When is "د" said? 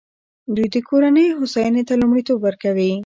0.73-0.77